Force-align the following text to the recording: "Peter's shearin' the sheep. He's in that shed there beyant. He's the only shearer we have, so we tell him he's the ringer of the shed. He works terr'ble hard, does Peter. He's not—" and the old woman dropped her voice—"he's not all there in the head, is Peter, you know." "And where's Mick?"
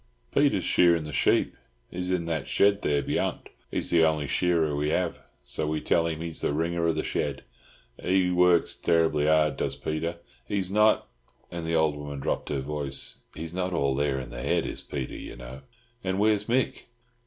"Peter's 0.33 0.63
shearin' 0.63 1.03
the 1.03 1.13
sheep. 1.13 1.55
He's 1.91 2.09
in 2.09 2.25
that 2.25 2.47
shed 2.47 2.81
there 2.81 3.03
beyant. 3.03 3.49
He's 3.69 3.91
the 3.91 4.03
only 4.03 4.25
shearer 4.25 4.75
we 4.75 4.89
have, 4.89 5.19
so 5.43 5.67
we 5.67 5.79
tell 5.79 6.07
him 6.07 6.21
he's 6.21 6.41
the 6.41 6.53
ringer 6.53 6.87
of 6.87 6.95
the 6.95 7.03
shed. 7.03 7.43
He 8.01 8.31
works 8.31 8.73
terr'ble 8.73 9.27
hard, 9.27 9.57
does 9.57 9.75
Peter. 9.75 10.17
He's 10.47 10.71
not—" 10.71 11.07
and 11.51 11.67
the 11.67 11.75
old 11.75 11.95
woman 11.95 12.19
dropped 12.19 12.49
her 12.49 12.61
voice—"he's 12.61 13.53
not 13.53 13.73
all 13.73 13.93
there 13.93 14.19
in 14.19 14.29
the 14.31 14.41
head, 14.41 14.65
is 14.65 14.81
Peter, 14.81 15.13
you 15.15 15.35
know." 15.35 15.61
"And 16.03 16.17
where's 16.17 16.45
Mick?" 16.49 16.85